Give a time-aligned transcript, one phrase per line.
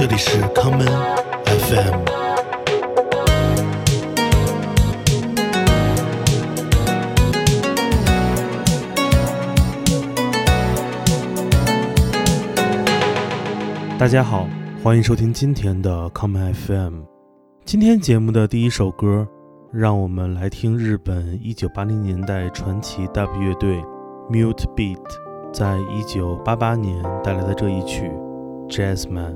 [0.00, 0.88] 这里是 common
[1.44, 2.04] FM。
[13.98, 14.48] 大家好，
[14.82, 17.02] 欢迎收听今天的 common FM。
[17.66, 19.28] 今天节目的第一首歌，
[19.70, 23.76] 让我们来听日本一九八零年代传奇大乐队
[24.30, 24.98] Mute Beat
[25.52, 28.08] 在一九八八年带来的这一曲
[28.70, 29.34] 《Jazz Man》。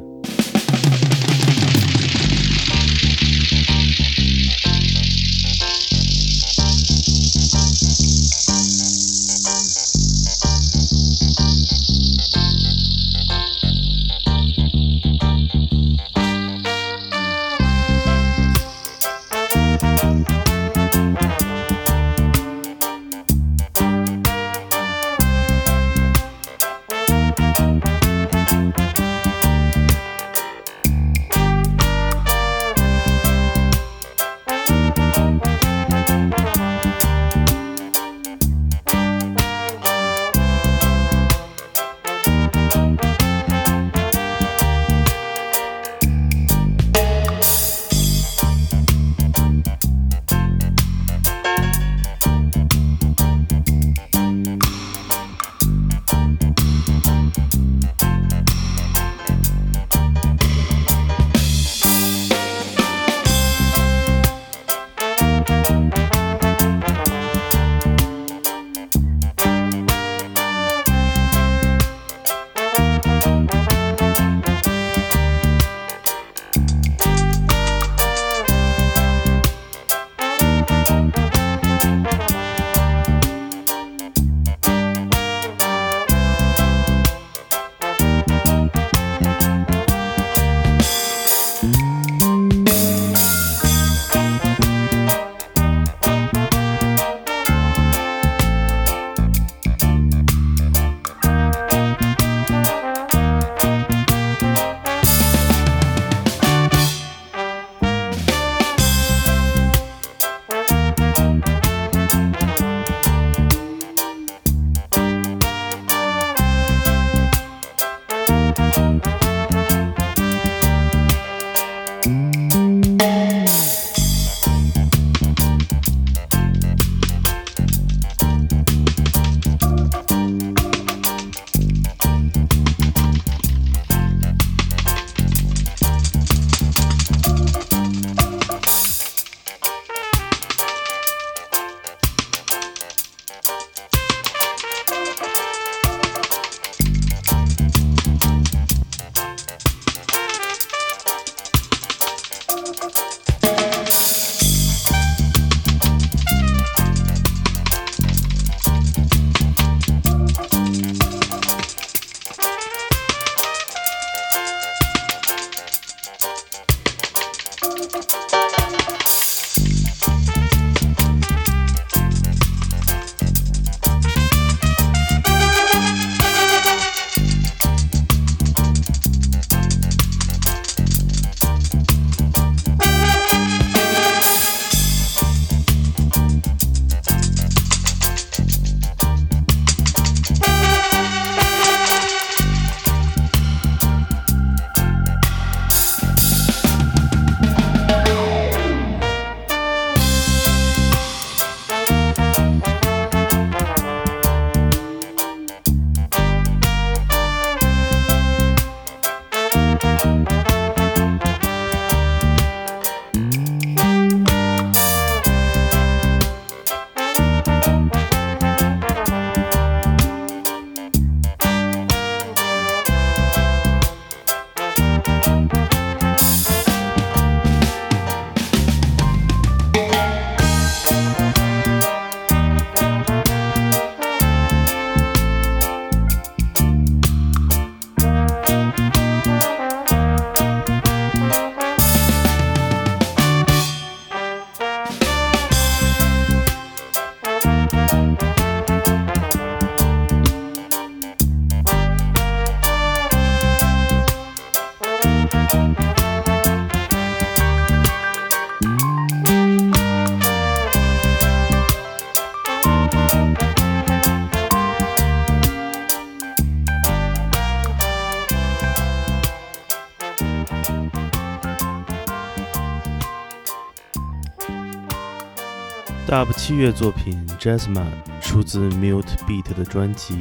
[276.47, 277.73] 器乐作品《Jasmine》
[278.21, 280.15] 出自 Mute Beat 的专辑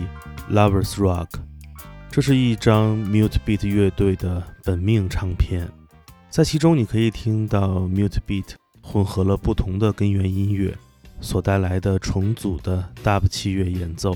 [0.54, 1.28] 《Lovers Rock》，
[2.10, 5.68] 这是一张 Mute Beat 乐队的本命唱片。
[6.30, 10.74] 在其中，你可以听到 Mute Beat 混合了不同的根源音乐
[11.20, 14.14] 所带来的重组的 Dub 器乐演奏。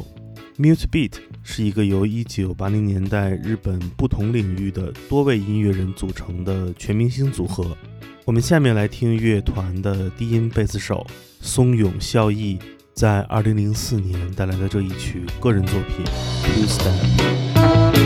[0.58, 7.76] Mute Beat 是一个由1980年代日本不同领域的多位音乐人组成的全明星组合。
[8.24, 11.06] 我们下面来听乐团的低音贝斯手。
[11.42, 12.58] 松永孝义
[12.94, 16.04] 在二零零四年带来的这一曲个人作品
[16.44, 18.06] 《Two Step》。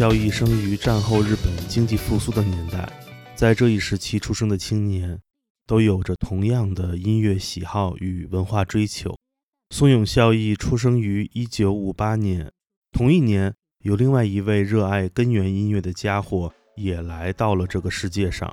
[0.00, 2.90] 孝义生于战后日本经济复苏的年代，
[3.34, 5.20] 在这一时期出生的青年
[5.66, 9.14] 都有着同样的音乐喜好与文化追求。
[9.76, 12.50] 松永孝义出生于1958年，
[12.92, 13.52] 同一年
[13.84, 18.50] 有另外一位热爱根源音乐的家伙也来到了这个世界上，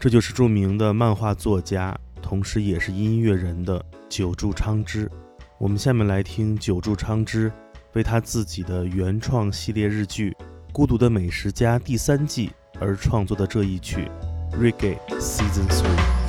[0.00, 5.12] 这就是著名的漫画作家，同时也是音乐人的久住昌之。
[5.58, 7.52] 我们下面来听久住昌之
[7.92, 10.34] 为他自己的原创系列日剧。
[10.78, 14.10] 《孤独的美食家》第三季而创作的这一曲
[14.58, 16.25] 《Reggae Season t h r e e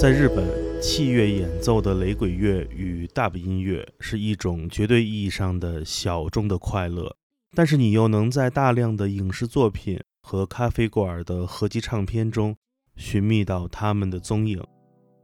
[0.00, 0.48] 在日本，
[0.80, 7.14] 器乐演奏的雷鬼乐与大部音乐是一种绝对意义上的小众的快乐，
[7.54, 12.56] 但是你又能在大量的影视作品和咖啡馆的合集唱片中
[12.96, 14.64] 寻觅到他们的踪影。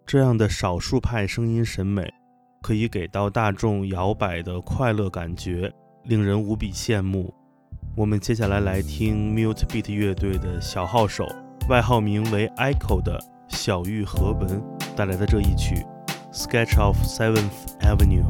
[0.04, 2.06] 这样的少数派声音审美，
[2.62, 5.72] 可以给到大众摇摆的快乐感觉，
[6.04, 7.32] 令人无比羡慕。
[7.96, 11.26] 我们接下来来听 Mute Beat 乐队的小号手，
[11.70, 13.35] 外号名为 Echo 的。
[13.48, 14.60] 小玉和文
[14.96, 15.86] 带来的这一曲
[16.32, 18.24] 《Sketch of Seventh Avenue》。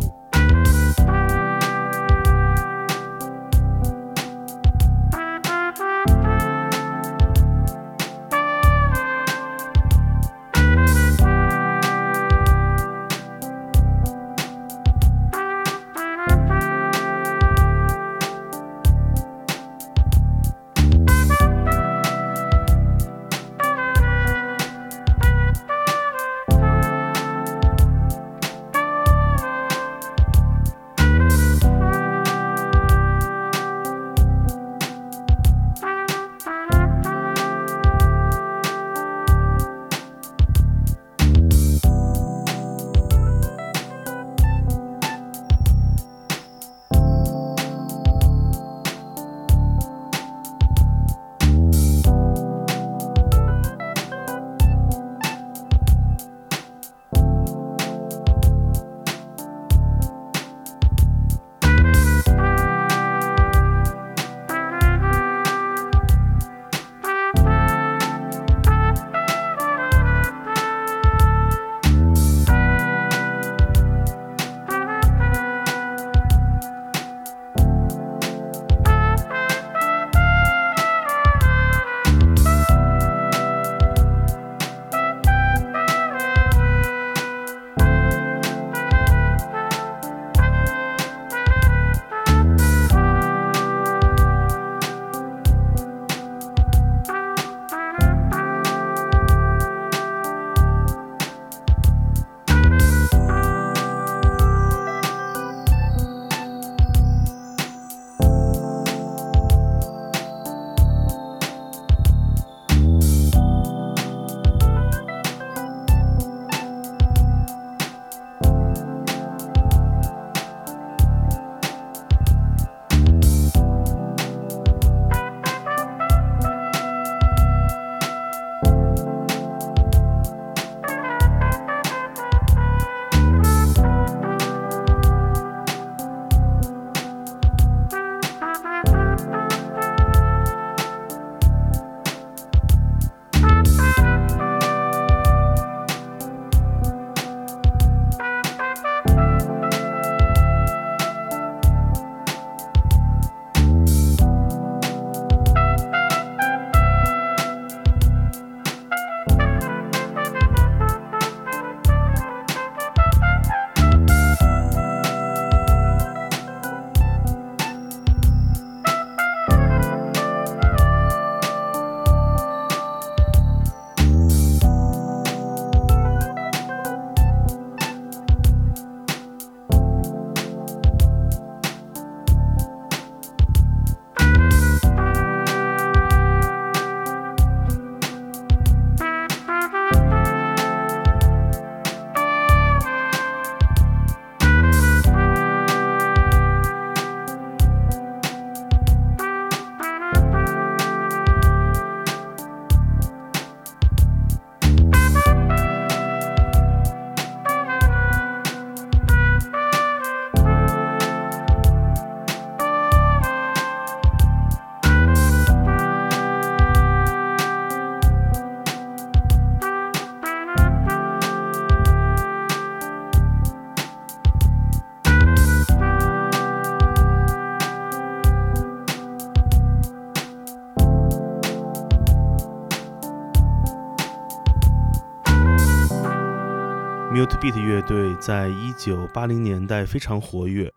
[237.38, 240.72] Beat 乐队在一九八零年代非常活跃，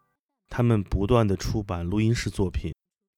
[0.50, 2.74] 他们不断的出版录音室作品，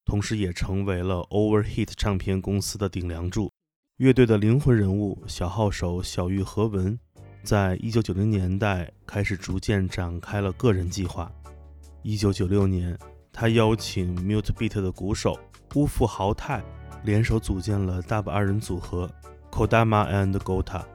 [0.05, 3.49] 同时也成为了 Overheat 唱片公司的顶梁柱。
[3.97, 6.97] 乐队的灵魂人物小号手小玉和文，
[7.43, 11.31] 在一九九零年代开始逐渐展开了个人计划。
[12.03, 12.95] 一九九六年，
[13.33, 15.35] 他邀请 Mute Beat 的鼓手
[15.73, 16.61] 乌富豪泰
[17.03, 19.09] 联手组建了大 b 二人组合
[19.51, 20.90] Kodama and Gotta。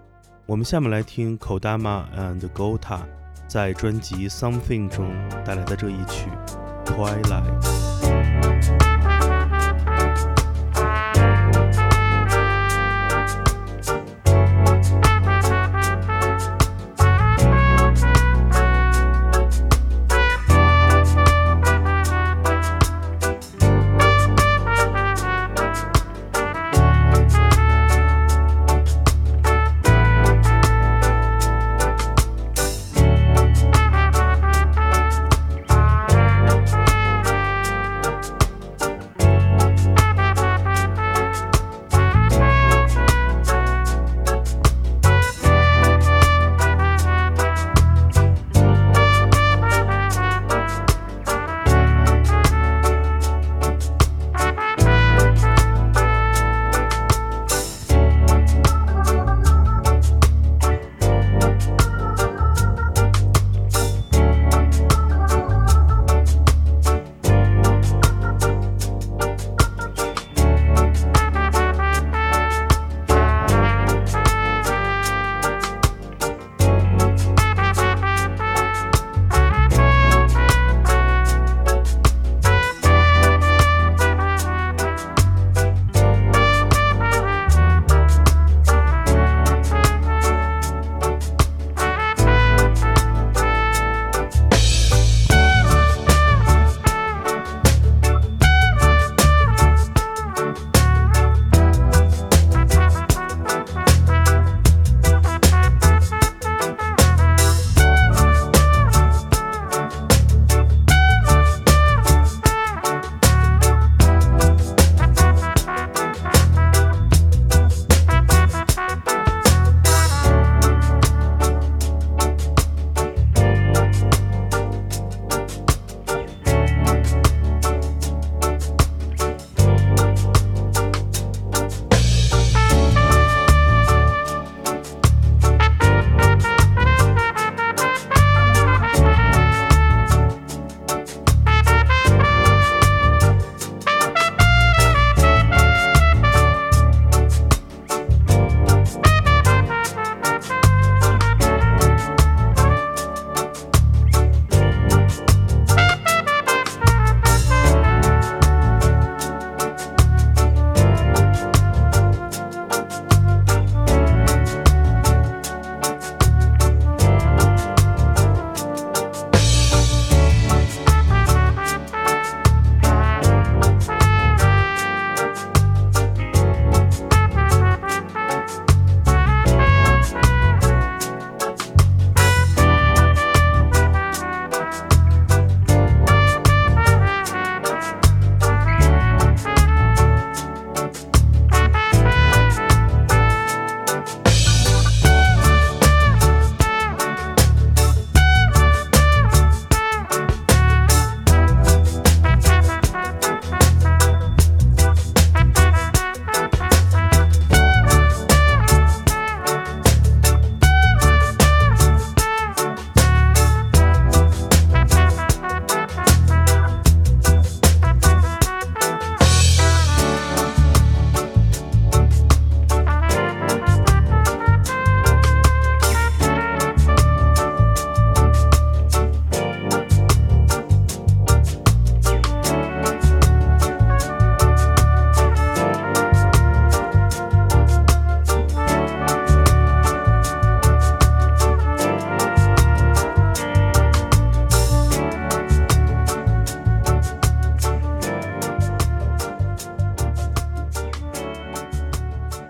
[0.46, 3.00] 我们下面来听 Kodama and Gota
[3.48, 5.08] 在专辑《Something》中
[5.44, 6.30] 带来的这一曲
[6.84, 7.60] 《Twilight》。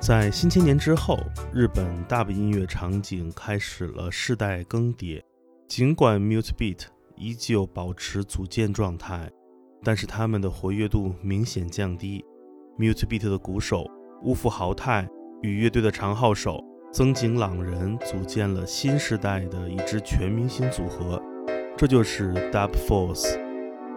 [0.06, 1.18] 在新千年之后，
[1.52, 5.20] 日本 Dub 音乐场景开始了世代更迭。
[5.66, 6.84] 尽管 Mut e Beat
[7.16, 9.28] 依旧保持组建状态，
[9.82, 12.24] 但是他们的活跃度明显降低。
[12.78, 13.84] Mut e Beat 的鼓手
[14.22, 15.08] 乌夫豪太
[15.42, 21.20] 与乐队的长号手增井朗人组建了新时代的一支全明星组合，
[21.76, 23.36] 这就是 Dub Force。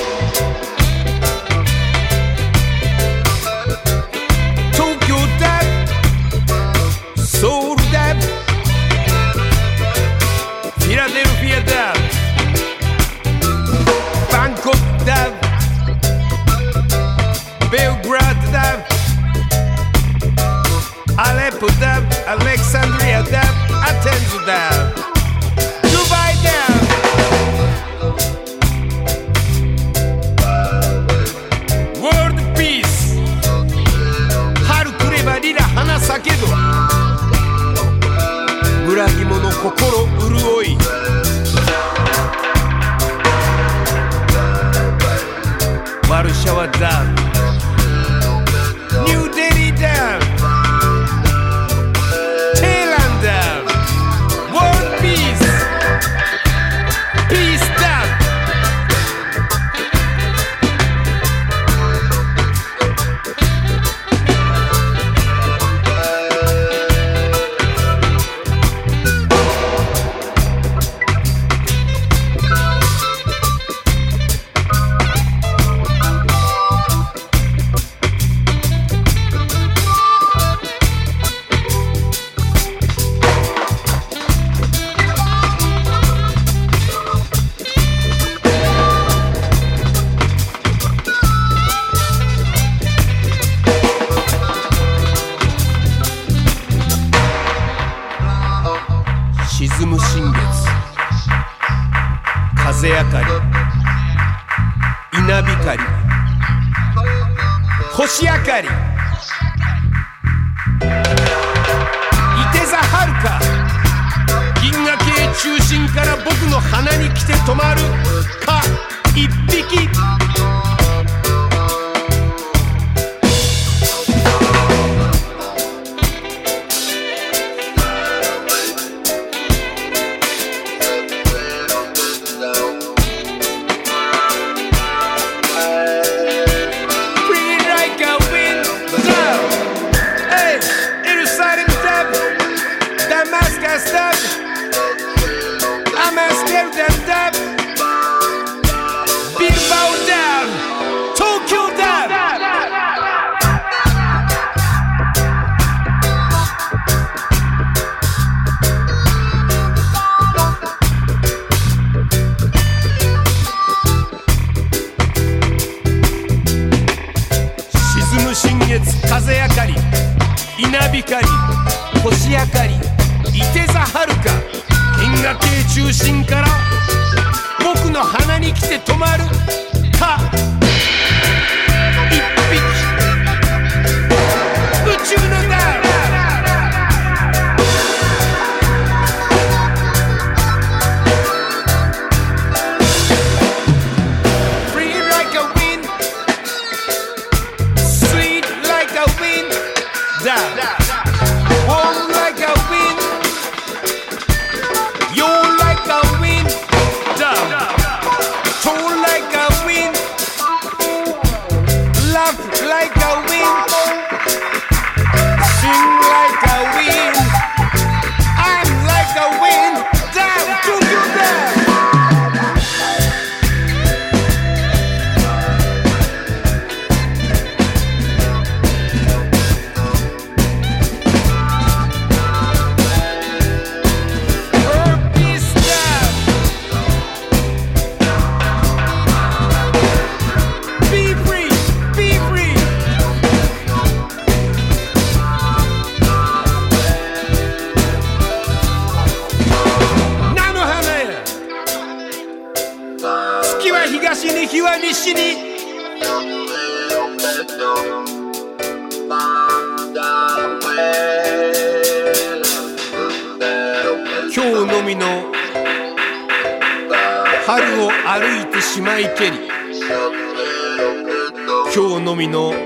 [271.72, 272.60] 今日のみの春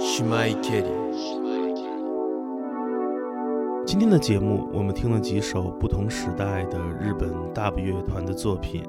[0.00, 1.11] りしまいけり
[3.92, 8.82] 今天的节目，我们听了几首不同时代的日本大部乐团的作品。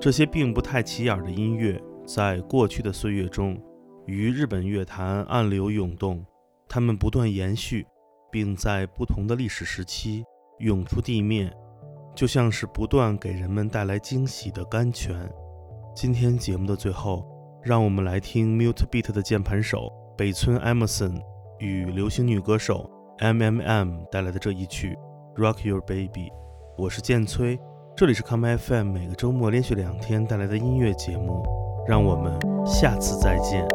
[0.00, 3.58] 这些并不太起眼的音乐，在过去的岁月中，
[4.06, 6.24] 于日本乐坛暗流涌动。
[6.66, 7.86] 它们不断延续，
[8.32, 10.24] 并在不同的历史时期
[10.60, 11.52] 涌出地面，
[12.16, 15.30] 就像是不断给人们带来惊喜的甘泉。
[15.94, 17.22] 今天节目的最后，
[17.62, 21.20] 让我们来听 Mute Beat 的键盘手北村 Emerson
[21.58, 22.90] 与流行女歌手。
[23.20, 24.04] M.M.M.
[24.10, 24.96] 带来的这一曲
[25.40, 26.08] 《Rock Your Baby》，
[26.76, 27.58] 我是建崔，
[27.96, 31.44] 这里是 Come FM，每个周末连续两天带来的音乐节目，
[31.88, 33.68] 让我们下次再见。